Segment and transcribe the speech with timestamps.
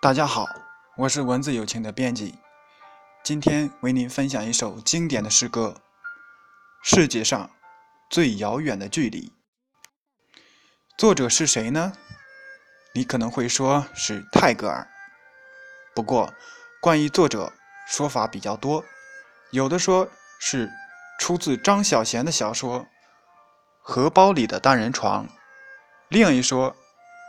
[0.00, 0.46] 大家好，
[0.96, 2.38] 我是文字友情的编辑，
[3.24, 5.74] 今天为您分享一首经典的诗歌
[6.88, 7.50] 《世界上
[8.08, 9.32] 最遥远的距离》。
[10.96, 11.94] 作者是谁呢？
[12.94, 14.86] 你可能会说是泰戈尔。
[15.96, 16.32] 不过，
[16.80, 17.52] 关于作者
[17.88, 18.84] 说法比较多，
[19.50, 20.08] 有的说
[20.38, 20.70] 是
[21.18, 22.82] 出自张小娴的小说
[23.82, 25.26] 《荷包里的单人床》，
[26.06, 26.76] 另一说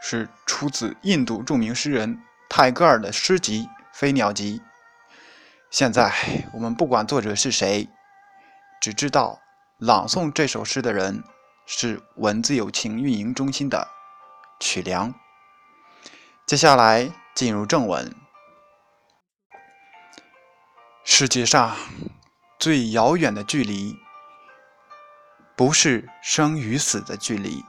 [0.03, 2.23] 是出自印度著名诗人。
[2.49, 4.59] 泰戈尔的诗集《飞鸟集》。
[5.69, 6.11] 现在
[6.51, 7.87] 我们不管作者是谁，
[8.81, 9.39] 只知道
[9.77, 11.23] 朗诵这首诗的人
[11.67, 13.87] 是文字友情运营中心的
[14.59, 15.13] 曲梁。
[16.47, 18.11] 接下来进入正文。
[21.03, 21.77] 世界上
[22.57, 23.95] 最遥远的距离，
[25.55, 27.63] 不是生与死的距离，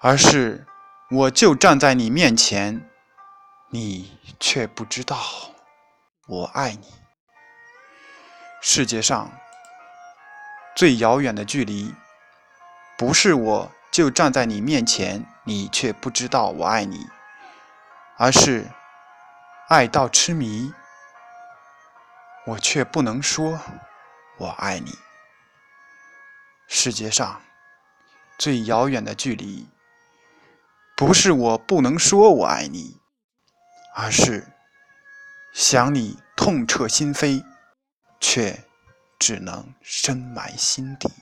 [0.00, 0.66] 而是
[1.10, 2.90] 我就站在你面前。
[3.74, 5.18] 你却不知道
[6.26, 6.92] 我爱你。
[8.60, 9.32] 世界上
[10.76, 11.94] 最遥远的距离，
[12.98, 17.06] 不是我就站在你面前，你却不知道我爱你，
[18.18, 18.70] 而是
[19.68, 20.70] 爱到痴迷，
[22.44, 23.58] 我却不能说
[24.36, 24.92] 我爱你。
[26.68, 27.40] 世界上
[28.36, 29.66] 最遥远的距离，
[30.94, 33.00] 不是我不能说我爱你。
[33.94, 34.46] 而是
[35.52, 37.44] 想你痛彻心扉，
[38.18, 38.64] 却
[39.18, 41.12] 只能深埋心底。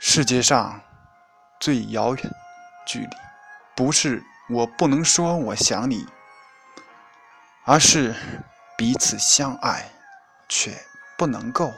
[0.00, 0.80] 世界上
[1.60, 2.30] 最遥远
[2.86, 3.16] 距离，
[3.76, 6.04] 不是我不能说我想你，
[7.64, 8.14] 而是
[8.76, 9.92] 彼此相爱
[10.48, 10.76] 却
[11.16, 11.72] 不能够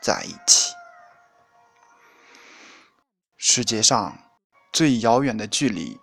[0.00, 0.72] 在一起。
[3.36, 4.16] 世界上
[4.72, 6.00] 最遥远的距离。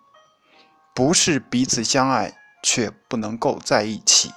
[0.95, 4.31] 不是彼此相爱却不能够在一起，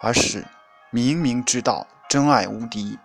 [0.00, 0.46] 而是
[0.90, 2.98] 明明知道真爱无敌，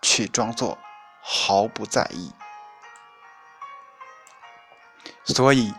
[0.00, 0.78] 却装作
[1.20, 2.32] 毫不在意。
[5.24, 5.74] 所以，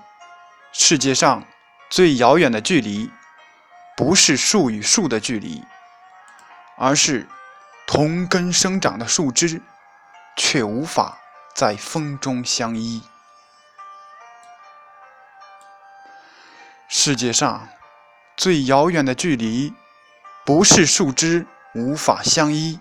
[0.71, 1.43] 世界上
[1.89, 3.11] 最遥远的距离，
[3.97, 5.63] 不是树与树的距离，
[6.77, 7.27] 而是
[7.87, 9.59] 同根生长的树枝，
[10.37, 11.17] 却无法
[11.55, 13.03] 在风中相依。
[17.05, 17.67] 世界上
[18.37, 19.73] 最遥远的距离，
[20.45, 22.79] 不是树枝无法相依，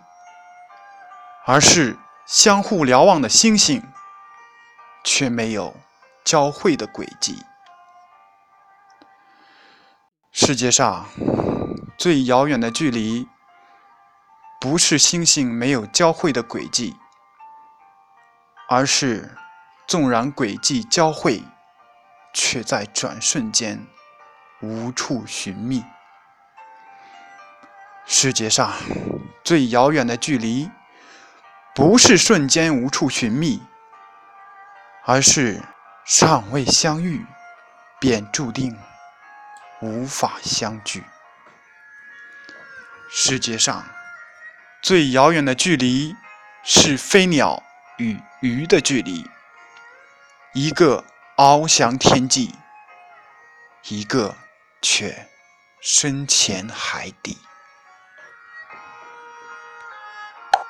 [1.45, 3.83] 而是相互瞭望的星星，
[5.03, 5.75] 却没有
[6.25, 7.43] 交汇的轨迹。
[10.31, 11.09] 世界上
[11.99, 13.27] 最遥远的距离，
[14.61, 16.95] 不是星星没有交汇的轨迹，
[18.69, 19.37] 而是
[19.89, 21.43] 纵然轨迹交汇，
[22.33, 23.85] 却在转瞬间。
[24.63, 25.85] 无处寻觅。
[28.07, 28.73] 世界上
[29.43, 30.71] 最遥远的距离，
[31.75, 33.61] 不是瞬间无处寻觅，
[35.05, 35.61] 而是
[36.05, 37.27] 尚未相遇，
[37.99, 38.79] 便注定
[39.81, 41.03] 无法相聚。
[43.11, 43.85] 世界上
[44.81, 46.15] 最遥远的距离，
[46.63, 47.61] 是飞鸟
[47.99, 49.29] 与鱼的距离，
[50.55, 51.05] 一个
[51.37, 52.55] 翱翔天际，
[53.89, 54.37] 一个。
[54.83, 55.29] 却
[55.81, 57.39] 深潜海底。